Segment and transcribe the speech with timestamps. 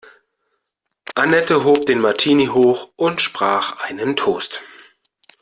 [1.13, 4.63] Annette hob den Martini hoch und sprach ein Toast.